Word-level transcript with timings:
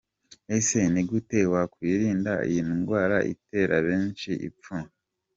Ese 0.57 0.79
ni 0.93 1.03
gute 1.09 1.39
wakwirinda 1.53 2.33
iyi 2.49 2.61
ndwara 2.79 3.17
itera 3.33 3.75
benshi 3.87 4.29
ipfunwe?. 4.47 4.91